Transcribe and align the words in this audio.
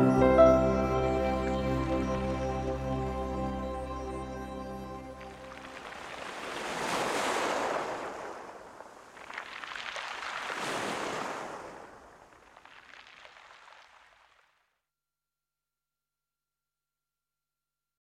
Amen. 0.00 0.39